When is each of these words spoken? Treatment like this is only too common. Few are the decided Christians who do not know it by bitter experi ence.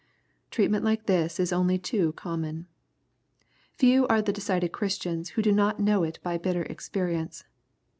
Treatment 0.49 0.83
like 0.83 1.05
this 1.05 1.39
is 1.39 1.53
only 1.53 1.77
too 1.77 2.11
common. 2.13 2.65
Few 3.75 4.07
are 4.07 4.19
the 4.19 4.33
decided 4.33 4.71
Christians 4.71 5.29
who 5.37 5.43
do 5.43 5.51
not 5.51 5.79
know 5.79 6.01
it 6.01 6.17
by 6.23 6.39
bitter 6.39 6.63
experi 6.63 7.13
ence. 7.13 7.43